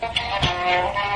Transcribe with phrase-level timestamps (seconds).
[0.00, 1.07] Thank you.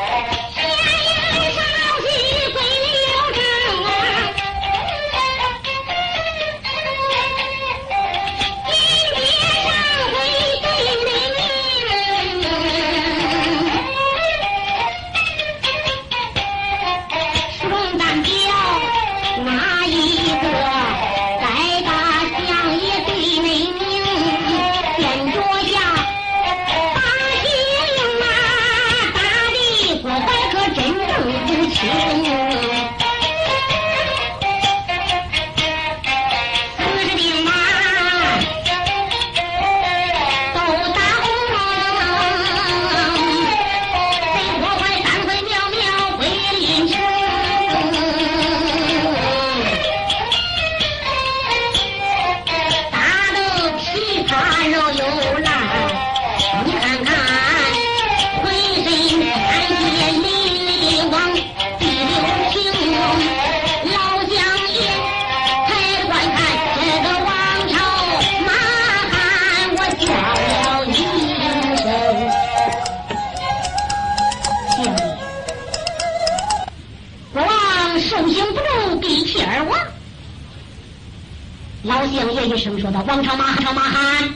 [82.93, 84.29] 一声说道：“王朝马汉朝马汉，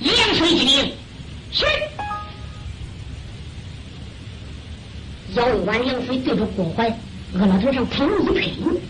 [0.00, 0.90] 凉水之令
[1.52, 1.66] 是。”
[5.34, 6.88] 舀一碗凉水对着郭怀
[7.34, 8.24] 额老头上砰一
[8.62, 8.80] 喷，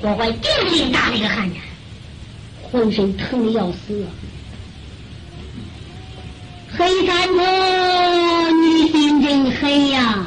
[0.00, 1.62] 郭怀叮铃打了一个寒颤，
[2.62, 4.06] 浑身疼的要死。
[6.78, 10.26] 黑三头，你心真黑呀！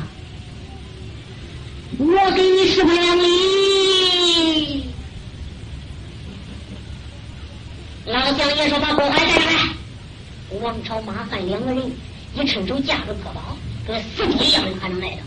[1.97, 3.48] 我给你十块两礼。
[8.09, 9.69] 老将爷说：“把郭怀带上来。”
[10.61, 11.91] 王朝、马汉两个人
[12.33, 13.55] 一伸手架着破刀，
[13.85, 15.17] 跟死鸡一样拉上来的。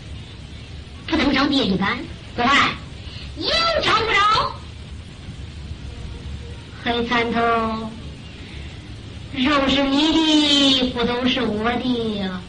[1.07, 1.97] 扑腾上地一板，
[2.35, 2.69] 郭怀
[3.37, 3.47] 有
[3.81, 4.51] 招不着。
[6.83, 7.39] 黑蚕头，
[9.31, 12.41] 肉是你的，不都是我的呀？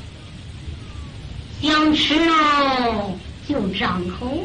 [1.62, 3.16] 想吃肉
[3.48, 4.36] 就张口，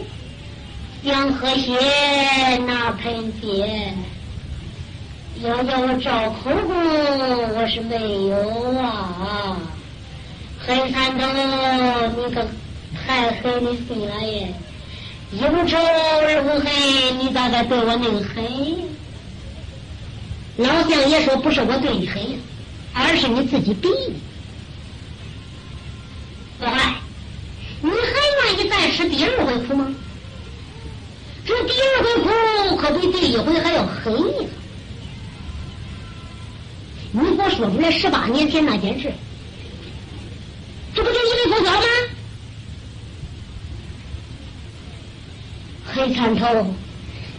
[1.04, 3.92] 想喝血拿盆接。
[5.42, 6.76] 要叫我照口供，
[7.56, 7.96] 我是没
[8.28, 9.58] 有啊！
[10.60, 11.26] 黑三头，
[12.18, 12.46] 你可
[12.94, 14.54] 太黑的心了耶！
[15.32, 18.76] 一不丑二不黑，你咋该对我那么黑？
[20.58, 22.38] 老相爷说不是我对你黑，
[22.94, 24.14] 而是你自己逼的。
[26.60, 26.96] 老汉，
[27.82, 29.88] 你还愿意再吃第二回苦吗？
[31.46, 34.50] 这第二回苦可比第一回还要狠呀！
[37.40, 39.14] 我说出来十八年前那件事，
[40.94, 41.88] 这不就你的口交吗？
[45.94, 46.76] 黑蚕头，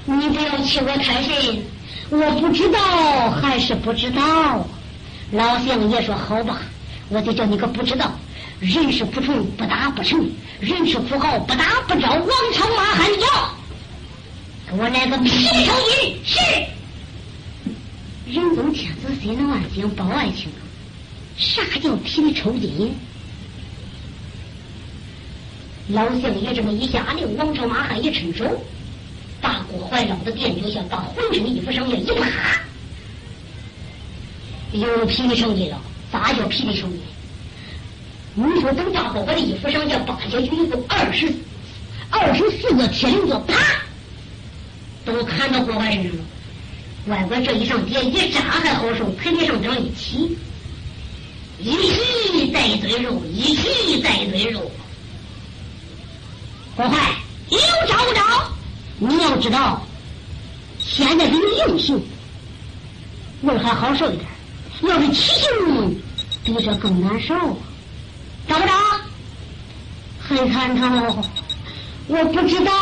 [0.06, 1.62] 你不要气我太甚，
[2.08, 4.66] 我不知道还是不知道。
[5.32, 6.62] 老相爷说好吧，
[7.10, 8.10] 我就叫你个不知道。
[8.58, 10.18] 人是不从，不打不成；
[10.60, 12.08] 人是富豪，不打不着。
[12.08, 13.26] 王朝马汉叫，
[14.70, 16.38] 给我来个皮抽筋，是。
[18.72, 20.48] 天子心能万幸报爱情，
[21.36, 22.92] 啥叫皮里抽筋？
[25.88, 28.44] 老相爷这么一下令，王朝马汉一伸手，
[29.40, 32.26] 把郭怀老的垫脚下，把浑身衣服上下一扒，
[34.72, 35.80] 有皮的抽筋了。
[36.12, 37.00] 咋叫皮的抽筋？
[38.34, 41.32] 你说等大伙把这衣服上下扒下去以后，二十
[42.10, 43.82] 二十四个铁链子啪，
[45.04, 46.24] 都砍到郭怀身上了。
[47.06, 50.36] 乖乖，这一上街一扎还好受，盆地上这样一起，
[51.58, 54.70] 一起带一堆肉，一起带一堆肉。
[56.76, 56.96] 郭怀，
[57.48, 57.58] 有
[57.88, 58.20] 找不着？
[58.98, 59.82] 你要知道，
[60.78, 62.00] 现在给你硬刑，
[63.42, 64.26] 味还好受一点；
[64.82, 66.00] 要是起刑，
[66.44, 67.34] 比这更难受。
[68.46, 68.72] 找不着？
[70.28, 71.24] 黑蚕头，
[72.08, 72.72] 我不知道，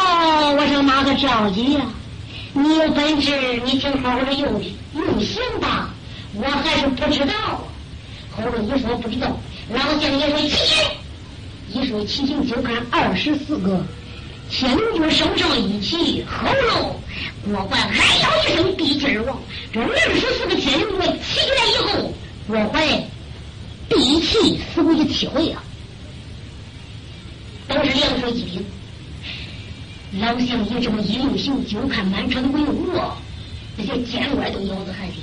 [0.53, 1.81] 我上哪个着急呀？
[2.61, 3.31] 你有本事，
[3.65, 4.61] 你听好好的用
[4.95, 5.95] 用刑吧。
[6.35, 7.65] 我还是不知道。
[8.31, 9.39] 后头一说不知道，
[9.73, 10.57] 老将爷说起，
[11.73, 13.81] 一说起刑就看二十四个
[14.51, 17.01] 天军手上一起，后头
[17.45, 19.39] 郭怀哎叫一声闭气而亡。
[19.73, 20.89] 这二十四个天军
[21.23, 22.13] 起起来以后，
[22.49, 23.09] 郭怀
[23.89, 25.63] 闭气死过七回啊，
[27.69, 28.67] 都是凉水一冰。
[30.13, 32.93] 老相爷这么一用刑，就看满车的文武，
[33.77, 35.21] 那些监官都咬着汗气。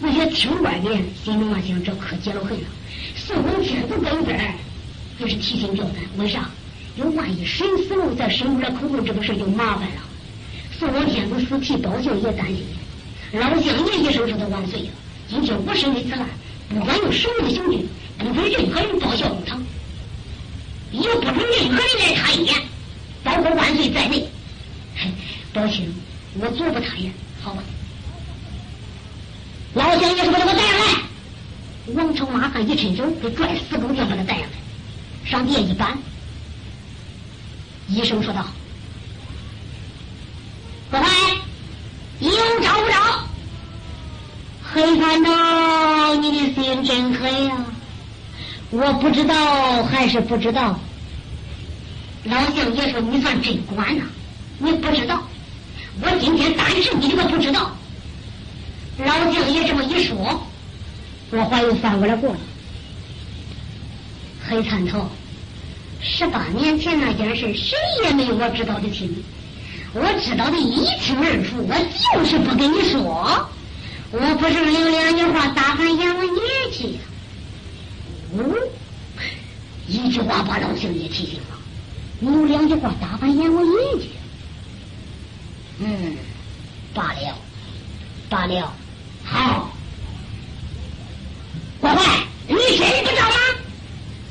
[0.00, 0.90] 那些听官的
[1.22, 2.64] 心中啊想，这可结了恨了。
[3.14, 4.54] 宋王天子跟这儿
[5.18, 6.50] 也是提心吊胆，为啥？
[6.96, 10.02] 有万一审死了，再审不了口供，这个事就麻烦了。
[10.78, 12.64] 宋王天子死替包相也担心。
[13.32, 14.90] 老相爷一声说：“他万岁呀！
[15.28, 16.26] 今天我审理此案，
[16.68, 17.86] 不管用什么的刑具，
[18.18, 19.62] 不准任何人报效公堂，
[20.90, 22.54] 也不准任何人来他一眼，
[23.32, 24.28] 包括万岁在内。
[25.54, 25.92] 宝清，
[26.38, 27.10] 我绝不他呀，
[27.42, 27.62] 好吧？”
[29.74, 31.02] 老相爷是：“把他给带上来。”
[31.94, 35.96] 王朝马上一伸手，给拽死狗就把他带上来，上殿一搬。
[37.88, 38.46] 医生说道
[40.92, 41.06] ：“各位，
[42.20, 42.30] 有
[42.60, 43.26] 招不招？
[44.62, 47.56] 黑反道，你的心真黑呀！
[48.70, 50.78] 我不知道，还是不知道。
[52.24, 54.04] 老相爷说你算真管呐，
[54.58, 55.22] 你不知道。
[56.00, 57.76] 我今天单是你这个不知道。
[58.98, 60.46] 老相爷这么一说。”
[61.34, 62.38] 我话又翻过来过了，
[64.46, 65.08] 黑探头，
[66.02, 69.10] 十八年前那件事，谁也没有我知道的清。
[69.94, 73.48] 我知道的一清二楚，我就是不跟你说。
[74.10, 77.00] 我不是有两句话打翻阎王爷去呀？
[78.36, 78.54] 嗯，
[79.88, 81.56] 一句话把老相爷提醒了。
[82.24, 84.10] 你有两句话打翻阎王爷去？
[85.80, 86.16] 嗯，
[86.94, 87.36] 罢了，
[88.30, 88.72] 罢了，
[89.24, 89.68] 好。
[91.80, 93.36] 国坏，你真不招吗？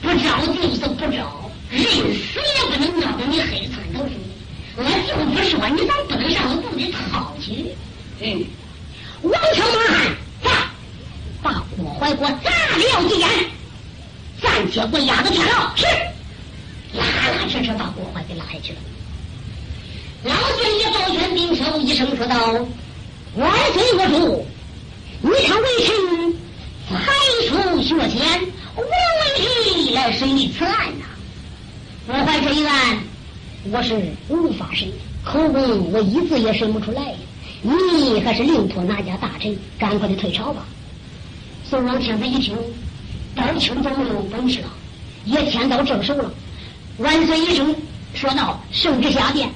[0.01, 4.15] 不招就是不招，人死也不能闹你黑窜头去。
[4.77, 7.75] 我就不说你咋不能上我肚里掏去？
[8.21, 8.45] 嗯，
[9.23, 10.49] 王成马汉，砸，
[11.43, 13.27] 把郭怀给我砸了几眼，
[14.41, 15.75] 暂且给我押到天牢。
[15.75, 15.85] 是，
[16.93, 18.79] 拉拉扯扯把郭怀给拉下去了。
[20.23, 22.35] 老孙爷抱拳顶首一声说道
[23.35, 24.45] ：“万岁我主，
[25.21, 26.33] 你看为臣。”
[26.91, 26.97] 才
[27.47, 28.41] 疏学浅，
[28.75, 28.85] 无问
[29.37, 31.05] 题来审理此案呐。
[32.07, 32.99] 我怀这一案，
[33.71, 33.97] 我是
[34.27, 34.91] 无法审，
[35.23, 37.15] 口供我一字也审不出来。
[37.61, 40.65] 你还是另托哪家大臣，赶快的退朝吧。
[41.63, 42.57] 宋王天子一听，
[43.33, 44.67] 刀清早没有本事了，
[45.23, 46.29] 也天到这手了。
[47.01, 47.75] 万岁一声
[48.13, 49.49] 说道：“圣旨下殿，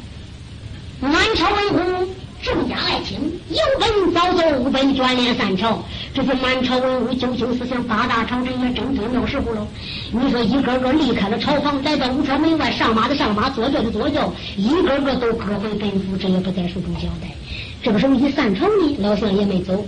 [1.00, 2.08] 满朝文武。”
[2.44, 3.18] 众家爱卿，
[3.50, 5.84] 有本早奏，无本卷帘三朝。
[6.14, 9.68] 这些满朝文武、九卿四相、八大朝臣也正对闹时候了。
[10.12, 17.34] 你说一个个离开了朝房，来到五朝门外，上马的上马，坐轿的坐轿，一个个都各回本府，这也不在书中交代。
[17.82, 19.84] 这个时候一散朝呢，老相也没走，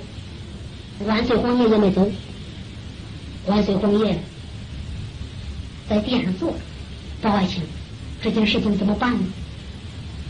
[1.06, 2.10] 万岁皇爷也没走。
[3.45, 4.18] 万岁皇爷
[5.88, 6.57] 在殿上坐着，
[7.27, 7.62] 老爱卿，
[8.21, 9.19] 这件事情怎么办呢？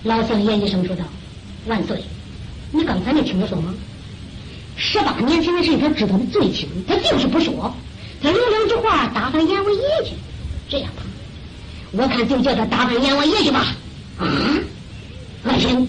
[0.01, 1.03] 老相爷一声说道
[1.67, 2.03] ：“万岁。”
[2.73, 3.71] 你刚才没听我说吗？
[4.75, 7.71] 十八年前的事他知道的最清，他就是不说。
[8.19, 10.15] 他有两句话打发阎王爷去，
[10.67, 11.03] 这样吧，
[11.91, 13.75] 我看就叫他打发阎王爷去吧。
[14.17, 14.25] 啊，
[15.43, 15.87] 爱卿，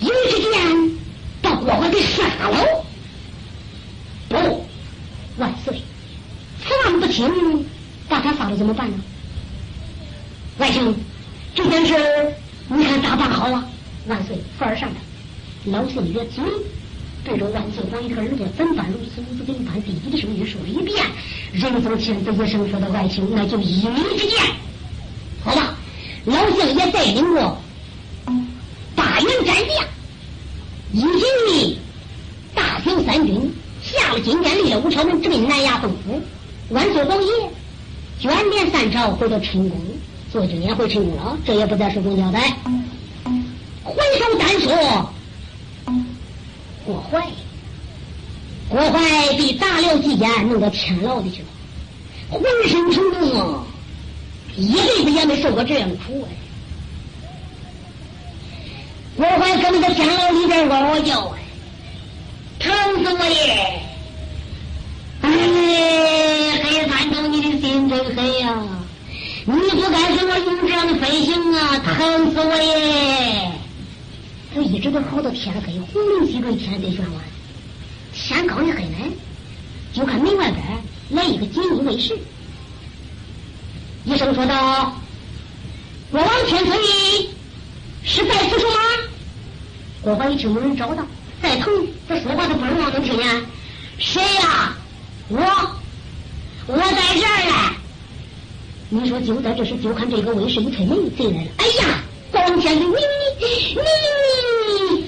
[0.00, 0.98] 一时间
[1.40, 2.84] 把郭槐给杀了。
[4.28, 4.66] 不，
[5.38, 5.80] 万岁，
[6.62, 7.64] 此案不清，
[8.06, 8.96] 把他杀了怎么办呢？
[10.64, 10.94] 外卿，
[11.54, 11.94] 这件事
[12.68, 13.62] 你看咋办好啊？
[14.06, 14.96] 万岁，副儿上的。
[15.70, 16.42] 老孙爷嘴
[17.22, 19.74] 对着万岁皇爷和儿子怎办如此如此怎办？
[19.82, 21.04] 第一声音说了一遍，
[21.52, 24.40] 仁宗亲自一声说的爱卿，那就依你之见，
[25.44, 25.76] 好吧？
[26.24, 27.58] 老相爷带领着
[28.94, 29.86] 八员战将，
[30.92, 31.76] 一行
[32.54, 33.52] 大小三军，
[33.82, 36.22] 下了金殿，立了武朝门，直奔南衙奉府。
[36.70, 37.30] 万岁皇爷
[38.18, 39.78] 卷帘三朝，回到陈宫，
[40.34, 41.38] 做军宴会成功了。
[41.46, 42.56] 这也不在书中交代。
[43.84, 45.08] 回首单说。
[46.84, 47.22] 郭槐，
[48.68, 51.46] 郭槐被打了几剑，弄到天牢里去了，
[52.28, 53.64] 浑身疼痛啊，
[54.56, 56.34] 一辈子也没受过这样的苦哎。
[59.16, 61.38] 郭槐搁那个天牢里边嗷嗷叫哎，
[62.58, 62.74] 疼
[63.04, 63.24] 死我了！
[65.22, 65.30] 哎，
[66.64, 68.62] 黑三头，你的心真黑呀！
[69.46, 73.52] 你不该给我用这样的飞行啊，疼死我耶！
[74.54, 77.20] 他一直都好到天黑，红明几准天在旋完，
[78.14, 78.96] 天刚一黑呢，
[79.92, 80.64] 就看门外边
[81.10, 82.16] 来一个锦衣卫士，
[84.04, 84.96] 一声说道
[86.10, 86.74] ：“国王千岁，
[88.02, 88.78] 是在此处吗？”
[90.00, 91.04] 国王一听有人找到，
[91.42, 91.70] 再疼，
[92.08, 93.44] 他说话他不能往都听见。
[93.98, 94.74] 谁呀？
[95.28, 95.38] 我，
[96.66, 97.63] 我在这儿呢。
[98.94, 101.50] 你说就在这时，就看这个卫士一推门，进来了。
[101.56, 103.80] 哎呀，国王先生，你你你
[105.00, 105.04] 你！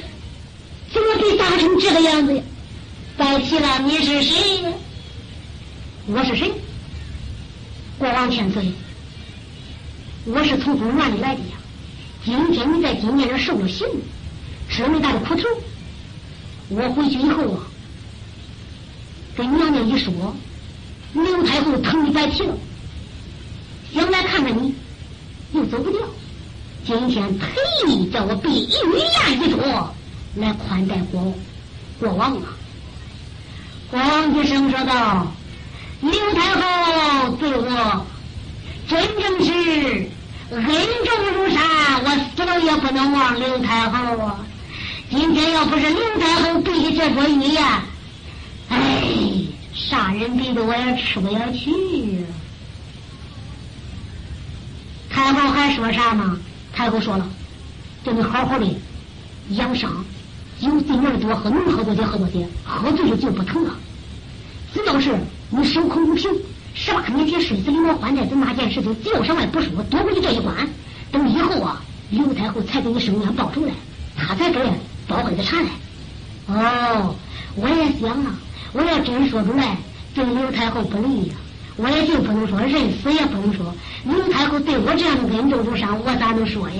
[0.93, 2.43] 怎么被打成这个样子呀？
[3.17, 4.65] 白提了，你是谁？
[6.09, 6.51] 我是谁？
[7.97, 8.73] 国王千岁，
[10.25, 11.57] 我是从公园里来的呀。
[12.25, 13.87] 今天你在金殿上受了刑，
[14.69, 15.45] 吃了那大的苦头，
[16.71, 17.63] 我回去以后啊，
[19.37, 20.13] 跟娘娘一说，
[21.13, 22.59] 刘太后疼你白提了，
[24.37, 24.75] 看看你，
[25.53, 25.99] 又走不掉。
[26.85, 27.47] 今天特
[27.89, 29.95] 意叫我备御宴一桌
[30.35, 31.33] 来款待国
[31.99, 32.43] 国王啊。
[33.91, 35.33] 皇帝声说道
[36.03, 38.07] ：“刘太后对我
[38.87, 40.11] 真正是
[40.51, 41.65] 恩重如山，
[42.05, 44.45] 我死了也不能忘刘太后啊！
[45.11, 47.65] 今天要不是刘太后备的这桌宴，
[48.69, 49.03] 哎，
[49.73, 51.71] 啥人给的我也吃不下去
[52.21, 52.27] 呀。”
[55.09, 56.39] 太后还说啥吗？
[56.73, 57.27] 太后说了
[58.05, 58.65] ：“叫你好好的
[59.51, 60.05] 养伤，
[60.61, 63.75] 有这面多喝，能喝多些喝多些，喝醉了就不疼了。
[64.73, 65.19] 只要是
[65.51, 66.31] 你守口如瓶，
[66.73, 70.55] 十八年前睡死刘老欢太子那件事情，只要上外不说，躲过去这一关，
[71.11, 73.73] 等以后啊，刘太后才给你伸冤报仇来，
[74.17, 74.61] 他才给
[75.09, 75.69] 包回的茶来。
[76.47, 77.13] 哦，
[77.57, 78.37] 我也想啊，
[78.73, 79.77] 我要真说出来，
[80.15, 81.35] 对刘太后不利呀。”
[81.77, 83.75] 我也就不能说，人死也不能说。
[84.05, 86.77] 刘太后对我这样的恩重如山，我咋能说呀？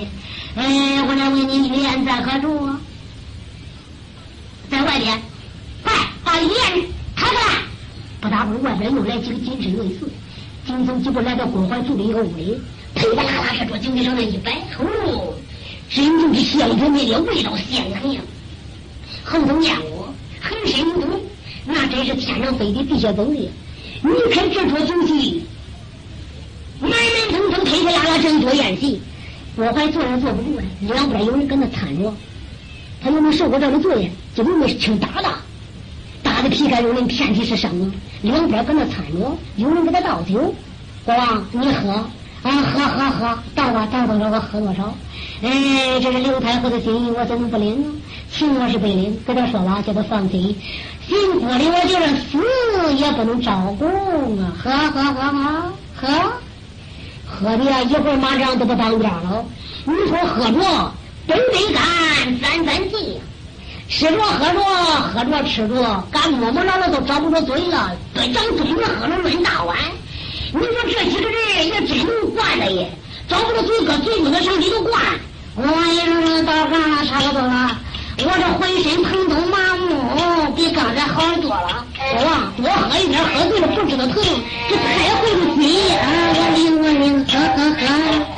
[0.55, 2.69] 哎，我来问你，玉燕在何处？
[4.69, 5.21] 在外边。
[5.83, 7.61] 快把玉燕抬过来！
[8.19, 9.99] 不大会，外边又来几个金身卫士，
[10.65, 12.57] 紧走几步来到郭怀住的一个屋里，
[12.95, 15.33] 噼里啪啦是着酒席上那一摆，哦，
[15.89, 18.19] 真就是香喷喷的味道，香的很呀。
[19.23, 20.11] 横走燕窝，
[20.41, 21.21] 横身如动，
[21.65, 23.49] 那真是天上飞的，地下走的。
[24.01, 25.43] 你看这桌酒席，
[26.79, 26.99] 满满
[27.31, 29.01] 腾腾，推推拉拉，真做宴席。
[29.55, 32.13] 我还坐也坐不住了，两边有人跟他搀着，
[33.01, 34.11] 他有没受过这个罪？
[34.35, 35.29] 就有没轻打的，
[36.21, 37.91] 打的皮开肉绽，遍体是伤啊。
[38.21, 40.53] 两边跟他搀着，有人给他倒酒。
[41.03, 41.89] 国王，你喝
[42.43, 44.95] 啊，喝喝喝，倒吧，倒多少我喝多少。
[45.41, 47.89] 哎，这是刘太后的心意，我怎么不领呢？
[48.31, 50.55] 情我是不领，跟他说了，叫他放心。
[51.07, 52.37] 辛苦的我就是死
[53.07, 53.87] 也不能招供
[54.37, 54.51] 啊！
[54.61, 56.07] 喝喝喝喝喝，
[57.25, 59.45] 喝的呀，一会儿马上都不当家了。
[59.85, 60.91] 你说喝着
[61.25, 63.17] 杯杯干，盏盏净，
[63.87, 69.77] 吃着喝着喝着吃着，干摸摸着了都找不着嘴了，端张嘴子喝了论大碗。
[70.51, 72.91] 你说这几个人也真能惯了耶，
[73.29, 75.01] 找不着嘴搁嘴里头上里头灌。
[75.55, 77.79] 我一说到上了，差不多了。
[78.19, 81.85] 我这浑身疼痛麻木，比刚才好多了。
[82.09, 84.15] 国王，多喝一点，喝醉了不知道疼，
[84.69, 86.05] 这太会了心啊！
[86.35, 88.36] 我领我领，喝喝喝。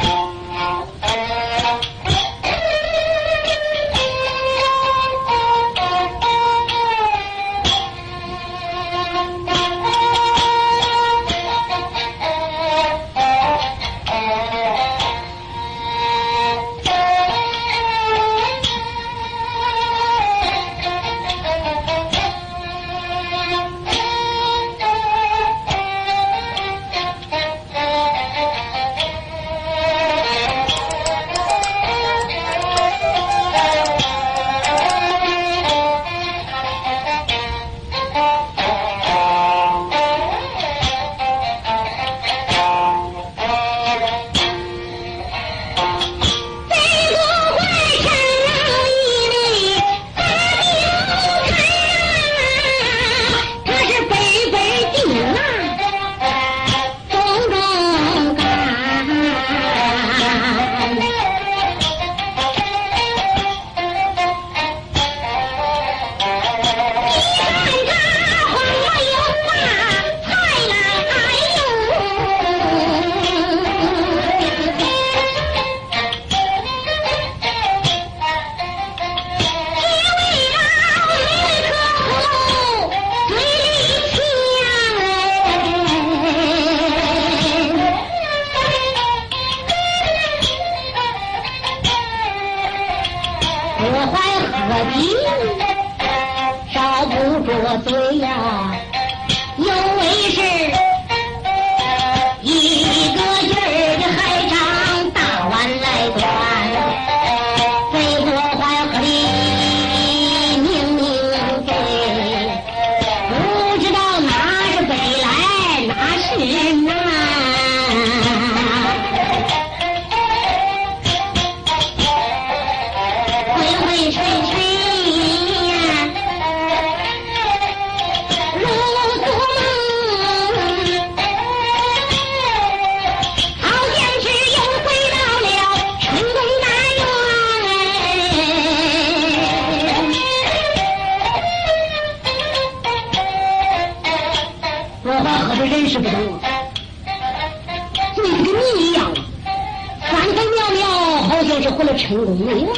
[152.10, 152.69] en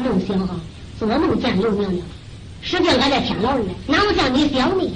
[0.00, 0.60] 梦想啊，
[0.98, 2.06] 做梦见刘娘娘，
[2.62, 4.90] 实际还在天牢里呢，哪有像你想的？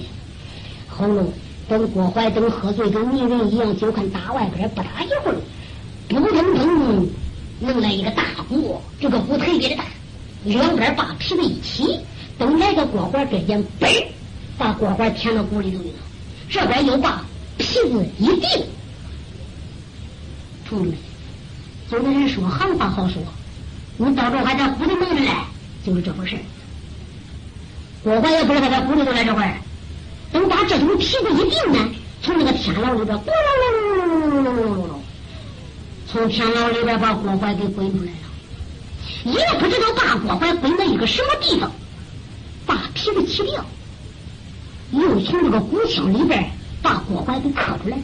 [0.88, 1.32] 后龙
[1.68, 5.36] 等郭怀等喝醉，跟迷人一样，就看大外边不大一会儿，
[6.08, 7.08] 扑腾腾
[7.60, 9.84] 弄来一个大锅，这个锅特别的大，
[10.44, 11.98] 两边把皮子一起，
[12.38, 14.06] 等来个锅环跟前，嘣，
[14.58, 15.94] 把锅环填到锅里头去了。
[16.48, 17.24] 这边又把
[17.56, 18.48] 皮子一顶，
[20.68, 20.96] 同志们，
[21.90, 23.22] 有的人说行话好说，
[23.96, 25.22] 你到时候还在屋里弄着？
[25.22, 25.30] 嘞，
[25.84, 26.36] 就是这回事
[28.02, 29.54] 锅环也不是还在屋里头来这会儿。
[30.32, 34.90] 等把这种皮子一顶呢，从那个天牢里边咕噜噜噜噜噜噜噜噜，
[36.08, 38.18] 从天牢里边把锅怀给滚出来了。
[39.24, 41.70] 也不知道把锅怀滚到一个什么地方，
[42.66, 43.64] 把皮子起掉，
[44.90, 46.50] 又从这个骨腔里边
[46.82, 47.96] 把锅怀给磕出来。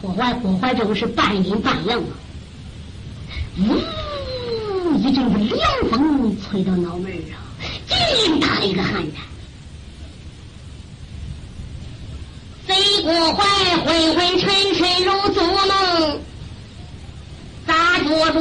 [0.00, 2.14] 锅怀锅怀这个是半阴半阳啊，
[3.58, 3.60] 呜，
[4.98, 7.38] 一阵子凉风吹到脑门啊。
[7.88, 9.22] 劲大的一个寒颤，
[12.66, 13.44] 贼过怀
[13.76, 16.20] 昏昏沉沉如做梦，
[17.66, 18.40] 咋做着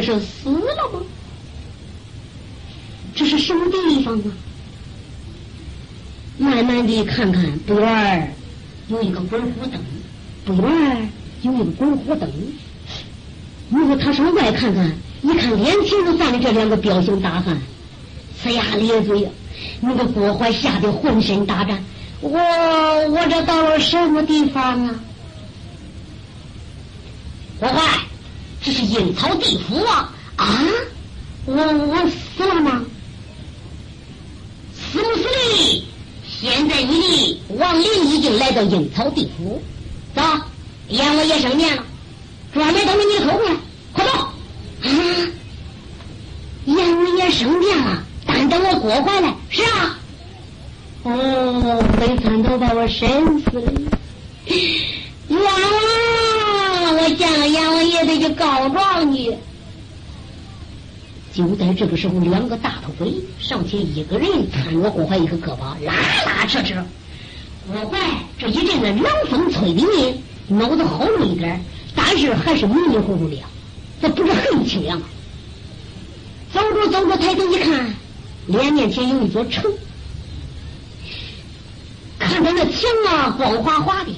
[0.00, 1.00] 这是死了吗？
[3.14, 4.32] 这是什么地方啊？
[6.38, 8.34] 慢慢的看看，不远
[8.88, 9.78] 有一个鬼火灯，
[10.46, 11.08] 不远
[11.42, 12.30] 有一个鬼火灯。
[13.68, 17.60] 如果他上外看看，一看脸前头站的这两个彪形大汉。
[18.42, 19.28] 呲牙咧嘴！
[19.80, 21.84] 那个郭淮吓得浑身打颤。
[22.22, 22.30] 我
[23.10, 24.94] 我这到了什么地方啊？
[27.58, 27.98] 郭淮，
[28.62, 30.12] 这是阴曹地府啊！
[30.36, 30.64] 啊，
[31.46, 32.82] 我我死了吗？
[34.74, 35.84] 死不死的？
[36.28, 39.62] 现在你的亡灵已经来到阴曹地府，
[40.14, 40.22] 走，
[40.88, 41.84] 阎王爷升殿了，
[42.52, 43.56] 专门等着你后来，
[43.92, 44.10] 快走！
[44.82, 44.88] 啊，
[46.66, 48.02] 阎王爷升殿了。
[48.26, 49.98] 但等我过回来，是啊。
[51.02, 53.08] 哦，没看到把我审
[53.40, 53.72] 死了。
[54.46, 56.19] 冤枉！
[57.10, 59.36] 我见了阎王爷得去告状去。
[61.32, 65.92] 就在这个时候，两个大头鬼上前，一个人搀着郭怀一个胳膊，拉
[66.24, 66.76] 拉扯扯。
[67.66, 67.98] 郭淮
[68.38, 71.60] 这一阵子冷风吹的呢，脑子好了一点，
[71.96, 73.42] 但是还是迷迷糊糊的，
[74.00, 75.02] 这不是很清凉。
[76.52, 77.92] 走着走着，抬头一看。
[78.46, 79.68] 脸面前有一座城，
[82.20, 84.12] 看着那墙啊，光滑滑的，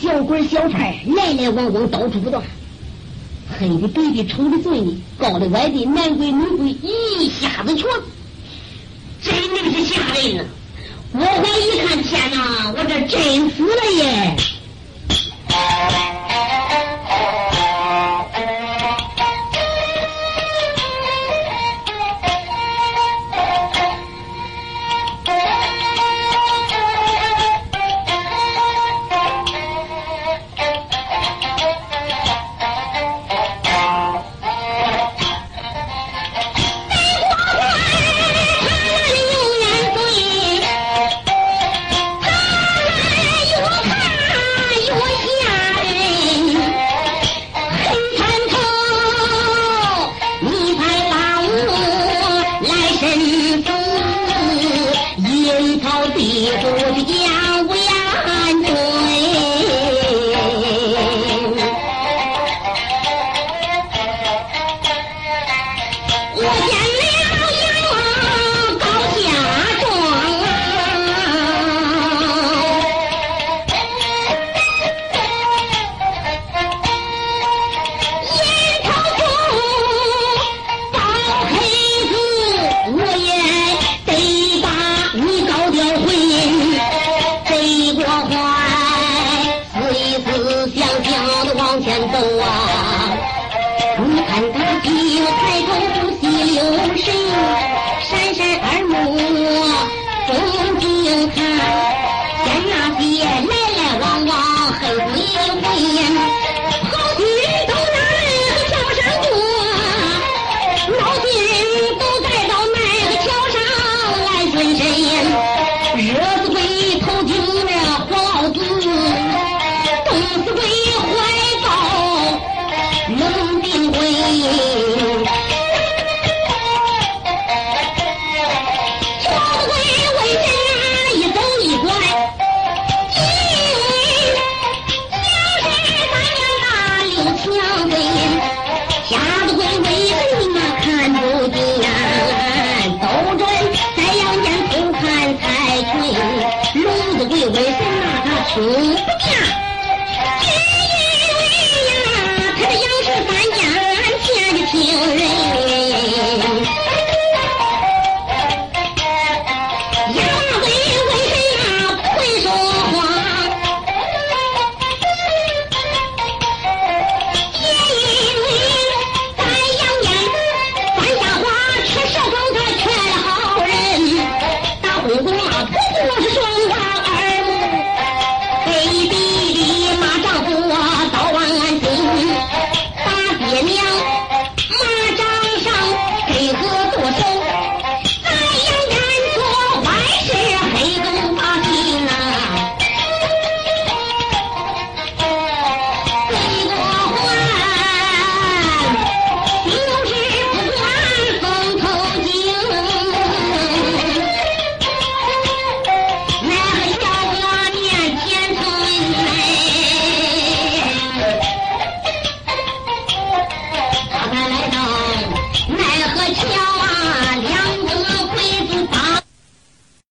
[0.00, 2.42] 小鬼小派来来往往，到处不断，
[3.58, 7.86] 黑的白的丑的醉的，高的矮的，男鬼女鬼一下子全，
[9.22, 10.44] 真的是吓人啊！
[11.12, 14.36] 我我一看，天哪，我这真死了耶！